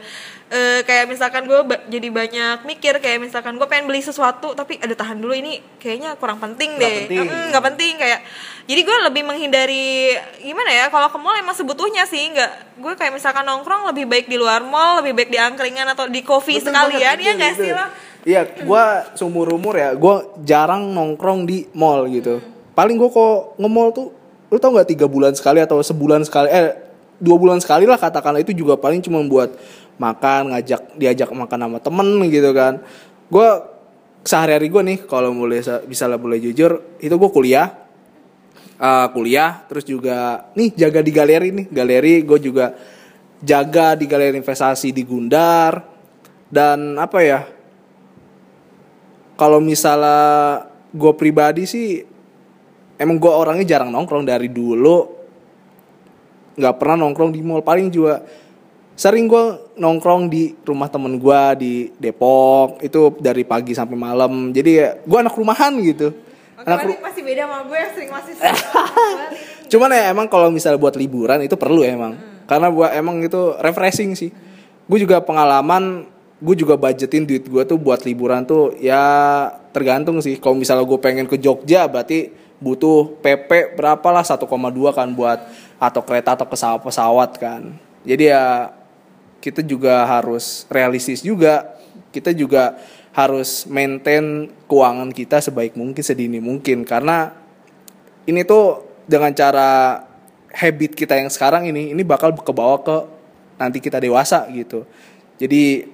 [0.49, 4.77] eh, kayak misalkan gue ba- jadi banyak mikir kayak misalkan gue pengen beli sesuatu tapi
[4.77, 6.99] ada tahan dulu ini kayaknya kurang penting Nggak deh.
[7.07, 7.19] penting.
[7.25, 8.21] Mm, nggak penting kayak
[8.65, 9.87] jadi gue lebih menghindari
[10.41, 14.27] gimana ya kalau ke mall emang sebutuhnya sih nggak gue kayak misalkan nongkrong lebih baik
[14.27, 17.71] di luar mall lebih baik di angkringan atau di coffee Betul sekalian ya nggak sih
[17.71, 17.87] lo?
[18.27, 18.85] Iya, gue
[19.15, 22.43] seumur umur ya, gue jarang nongkrong di mall gitu.
[22.75, 24.11] Paling gue kok nge-mall tuh,
[24.50, 26.76] lu tau nggak tiga bulan sekali atau sebulan sekali, eh
[27.18, 29.52] dua bulan sekali lah katakanlah itu juga paling cuma buat
[29.96, 32.78] makan, ngajak diajak makan sama temen gitu kan.
[33.32, 33.48] Gue
[34.22, 37.72] sehari-hari gue nih, kalau boleh bisa lah boleh jujur, itu gue kuliah,
[38.78, 42.76] eh, kuliah, terus juga nih jaga di galeri nih, galeri gue juga
[43.42, 45.82] jaga di galeri investasi di Gundar.
[46.46, 47.40] Dan apa ya
[49.35, 50.62] kalau misalnya
[50.94, 52.15] gue pribadi sih
[52.96, 55.09] emang gue orangnya jarang nongkrong dari dulu.
[56.56, 57.61] Nggak pernah nongkrong di mall.
[57.61, 58.24] Paling juga
[58.96, 62.80] sering gue nongkrong di rumah temen gue di Depok.
[62.80, 64.52] Itu dari pagi sampai malam.
[64.52, 66.12] Jadi ya gue anak rumahan gitu.
[66.56, 68.32] Oke, anak berarti ru- masih beda sama gue yang sering masih
[69.76, 72.16] cuman ya emang kalau misalnya buat liburan itu perlu ya emang.
[72.48, 74.30] Karena buat emang itu refreshing sih.
[74.87, 76.06] Gue juga pengalaman
[76.37, 78.96] gue juga budgetin duit gue tuh buat liburan tuh ya
[79.76, 80.40] tergantung sih.
[80.40, 84.49] Kalau misalnya gue pengen ke Jogja berarti butuh PP berapa lah 1,2
[84.97, 85.40] kan buat
[85.77, 87.77] atau kereta atau pesawat pesawat kan.
[88.07, 88.73] Jadi ya
[89.45, 91.77] kita juga harus realistis juga.
[92.11, 92.81] Kita juga
[93.12, 96.85] harus maintain keuangan kita sebaik mungkin sedini mungkin.
[96.85, 97.33] Karena
[98.25, 100.03] ini tuh dengan cara
[100.57, 102.97] habit kita yang sekarang ini ini bakal kebawa ke
[103.61, 104.88] nanti kita dewasa gitu.
[105.37, 105.85] Jadi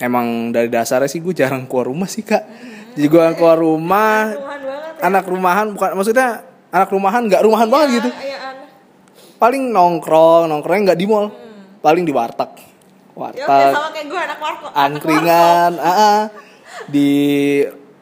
[0.00, 2.44] emang dari dasarnya sih gue jarang keluar rumah sih kak.
[2.92, 4.32] Jadi gue keluar rumah
[5.02, 8.68] anak rumahan bukan maksudnya anak rumahan nggak rumahan banget gitu Iya, aneh.
[9.36, 11.26] paling nongkrong nongkrongnya nggak di mall
[11.78, 12.50] paling di warteg
[13.12, 14.70] Ya warteg sama kayak gue anak warkop.
[14.72, 16.18] angkringan ah, ah.
[16.88, 17.10] di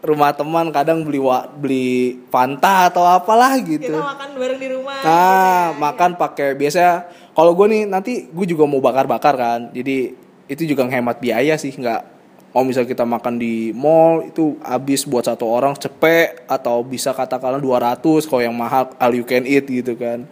[0.00, 4.96] rumah teman kadang beli wa, beli Fanta atau apalah gitu Kita makan bareng di rumah.
[5.02, 9.60] Nah, makan pakai biasanya kalau gue nih nanti gue juga mau bakar-bakar kan.
[9.72, 12.09] Jadi itu juga ngehemat biaya sih, nggak
[12.50, 17.62] mau misal kita makan di mall itu habis buat satu orang cepet atau bisa katakanlah
[17.62, 20.26] 200 kalau yang mahal all you can eat gitu kan.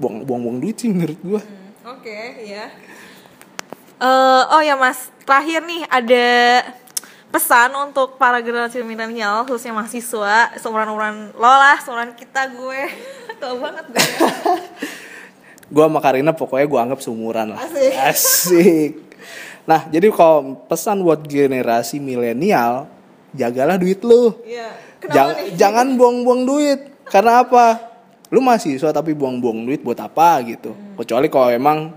[0.00, 1.42] Buang-buang duit sih menurut gue.
[1.42, 2.72] Hmm, Oke, ya.
[3.98, 6.26] Eh, oh ya Mas, terakhir nih ada
[7.28, 12.80] pesan untuk para generasi milenial khususnya mahasiswa seumuran-umuran lo lah, seumuran kita gue.
[13.42, 14.06] Tua banget gue.
[15.68, 17.60] Gue sama Karina pokoknya gue anggap seumuran lah.
[17.60, 17.92] Asik.
[17.92, 19.07] Asik.
[19.68, 22.88] Nah, jadi kalau pesan buat generasi milenial,
[23.36, 24.32] jagalah duit lu.
[24.40, 24.72] Iya.
[25.12, 25.48] Jangan, nih?
[25.60, 26.80] jangan buang-buang duit.
[27.04, 27.76] Karena apa?
[28.32, 30.72] Lu mahasiswa tapi buang-buang duit buat apa gitu.
[30.72, 30.96] Hmm.
[30.96, 31.92] Kecuali kalau emang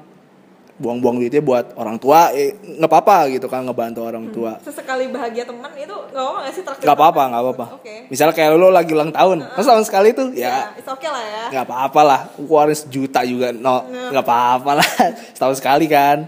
[0.82, 4.58] buang-buang duitnya buat orang tua, eh, nggak apa-apa gitu kan ngebantu orang tua.
[4.66, 6.84] Sesekali bahagia teman itu nggak apa nggak sih traktir?
[6.90, 7.66] Nggak apa-apa, nggak apa-apa.
[7.78, 7.96] Oke.
[8.10, 11.44] Misalnya kayak lu lagi ulang tahun, masa tahun sekali tuh Ya, it's okay lah ya.
[11.54, 12.20] nggak apa-apa lah.
[12.34, 14.90] Keluarin sejuta juga, no nggak apa-apa lah.
[15.38, 16.26] Setahun sekali kan.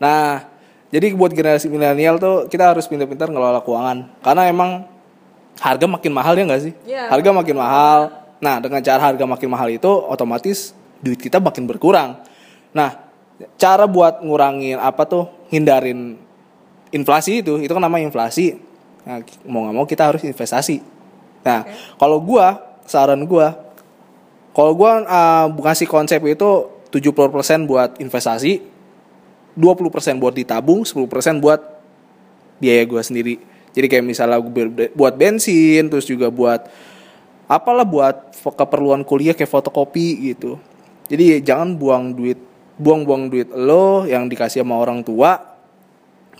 [0.00, 0.51] Nah,
[0.92, 4.12] jadi buat generasi milenial tuh kita harus pintar-pintar ngelola keuangan.
[4.20, 4.84] Karena emang
[5.56, 6.72] harga makin mahal ya nggak sih?
[6.84, 7.08] Iya.
[7.08, 8.00] Harga makin mahal.
[8.44, 12.20] Nah, dengan cara harga makin mahal itu otomatis duit kita makin berkurang.
[12.76, 13.08] Nah,
[13.56, 16.20] cara buat ngurangin apa tuh hindarin
[16.92, 18.60] inflasi itu, itu kan namanya inflasi.
[19.08, 20.84] Nah, mau nggak mau kita harus investasi.
[21.40, 21.64] Nah,
[21.96, 23.56] kalau gua saran gua
[24.52, 28.71] kalau gua uh, ngasih konsep itu 70% buat investasi,
[29.54, 31.60] 20% buat ditabung, 10% buat
[32.56, 33.36] biaya gua sendiri.
[33.72, 36.68] Jadi kayak misalnya gua ber- buat bensin, terus juga buat
[37.46, 40.56] apalah buat keperluan kuliah kayak fotokopi gitu.
[41.12, 42.40] Jadi jangan buang duit,
[42.80, 45.36] buang-buang duit lo yang dikasih sama orang tua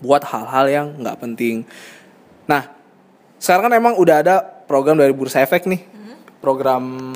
[0.01, 1.63] buat hal-hal yang nggak penting.
[2.49, 2.73] Nah,
[3.37, 5.85] sekarang kan emang udah ada program dari Bursa Efek nih,
[6.41, 7.13] program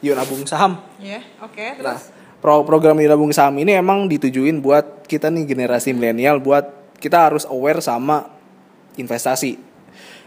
[0.00, 0.80] Yuk Nabung Saham.
[1.00, 1.80] Ya, oke.
[1.80, 2.04] Nah, Terus
[2.40, 7.44] pro program Nabung Saham ini emang ditujuin buat kita nih generasi milenial, buat kita harus
[7.48, 8.28] aware sama
[8.96, 9.60] investasi.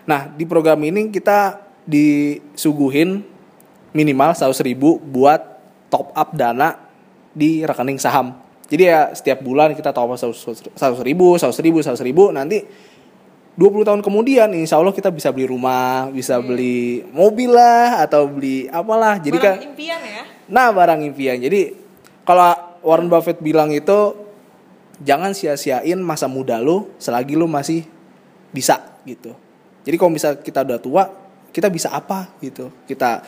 [0.05, 3.25] Nah, di program ini kita disuguhin
[3.91, 5.41] minimal 100 ribu buat
[5.89, 6.77] top up dana
[7.33, 8.37] di rekening saham.
[8.69, 10.73] Jadi ya setiap bulan kita top up 100
[11.05, 12.65] ribu, 100 ribu, 100 ribu, nanti
[13.53, 16.45] 20 tahun kemudian insya Allah kita bisa beli rumah, bisa Iya.
[16.45, 19.21] beli mobil lah atau beli apalah.
[19.21, 20.23] Jadi kan Barang impian ya.
[20.49, 21.37] Nah, barang impian.
[21.37, 21.82] Jadi
[22.23, 24.15] kalau Warren Buffett bilang itu
[25.03, 27.87] jangan sia-siain masa muda lu selagi lu masih
[28.51, 29.35] bisa gitu.
[29.83, 31.03] Jadi kalau misal kita udah tua,
[31.51, 32.71] kita bisa apa gitu.
[32.87, 33.23] Kita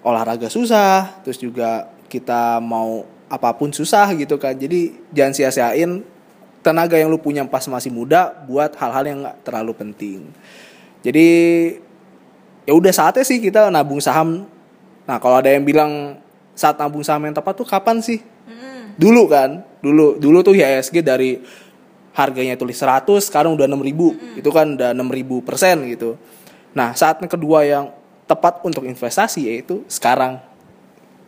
[0.00, 4.56] olahraga susah, terus juga kita mau apa pun susah gitu kan.
[4.56, 6.00] Jadi jangan sia-siain
[6.60, 10.20] tenaga yang lu punya pas masih muda buat hal-hal yang nggak terlalu penting.
[11.00, 11.28] Jadi
[12.64, 14.48] ya udah saatnya sih kita nabung saham.
[15.04, 16.20] Nah kalau ada yang bilang
[16.54, 18.20] saat nabung saham yang tepat tuh kapan sih?
[19.00, 21.40] Dulu kan, dulu dulu tuh IHSG dari
[22.10, 26.18] harganya tulis 100 sekarang udah 6000 itu kan udah 6000 persen gitu.
[26.74, 27.94] Nah saat yang kedua yang
[28.26, 30.38] tepat untuk investasi yaitu sekarang.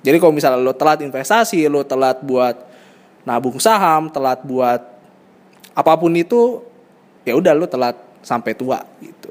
[0.03, 2.59] Jadi kalau misalnya lo telat investasi, lo telat buat
[3.23, 4.83] nabung saham, telat buat
[5.73, 6.63] apa pun itu,
[7.23, 9.31] ya udah lo telat sampai tua gitu.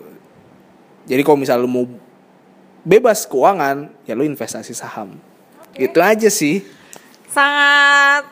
[1.11, 1.85] Jadi kalau misalnya lo mau
[2.87, 5.19] bebas keuangan, ya lo investasi saham.
[5.75, 6.65] Itu aja sih.
[7.31, 8.27] Sangat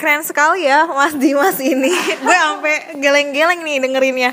[0.00, 1.92] keren sekali ya Mas Dimas ini.
[2.24, 4.32] Gue sampai geleng-geleng nih dengerinnya.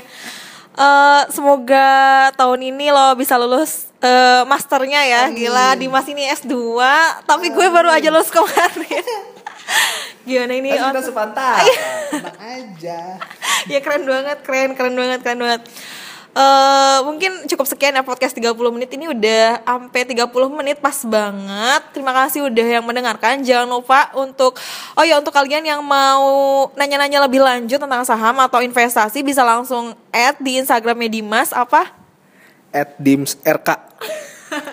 [0.78, 1.86] Eh, semoga
[2.38, 5.22] tahun ini lo bisa lulus eh, masternya ya.
[5.34, 6.54] Gila Dimas ini S2,
[7.26, 9.02] tapi gue baru aja lulus kemarin.
[10.28, 10.70] Gimana ini?
[10.70, 11.06] Kan kita Ot?
[11.10, 11.66] sepantaran.
[12.14, 13.00] Enak aja.
[13.72, 15.62] ya keren banget, keren, keren banget, keren banget.
[16.38, 21.82] Eh mungkin cukup sekian ya podcast 30 menit ini udah sampai 30 menit pas banget.
[21.90, 23.42] Terima kasih udah yang mendengarkan.
[23.42, 24.54] Jangan lupa untuk
[24.94, 29.98] oh ya untuk kalian yang mau nanya-nanya lebih lanjut tentang saham atau investasi bisa langsung
[30.14, 31.90] add di Instagramnya Dimas apa?
[32.70, 33.68] At Dims RK.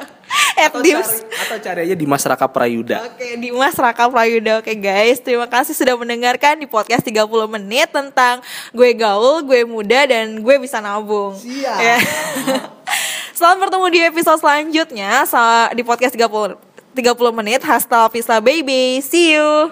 [0.61, 1.03] Add Atau Dims.
[1.03, 2.97] cari, atau cari aja di Masyarakat Prayuda.
[3.11, 4.63] Oke, Dimas Raka Prayuda.
[4.63, 7.27] Oke guys, terima kasih sudah mendengarkan di podcast 30
[7.59, 8.39] menit tentang
[8.71, 11.35] gue gaul, gue muda, dan gue bisa nabung.
[11.35, 11.79] Siap.
[11.79, 11.97] Ya.
[13.37, 15.27] Selamat bertemu di episode selanjutnya
[15.75, 16.55] di podcast 30
[16.95, 17.59] 30 menit.
[17.67, 19.03] Hasta vista baby.
[19.03, 19.69] See you.